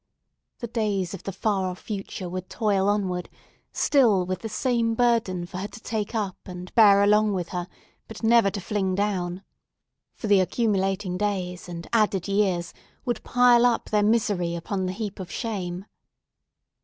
[0.57, 3.29] The days of the far off future would toil onward,
[3.71, 7.67] still with the same burden for her to take up, and bear along with her,
[8.07, 9.43] but never to fling down;
[10.15, 12.73] for the accumulating days and added years
[13.05, 15.85] would pile up their misery upon the heap of shame.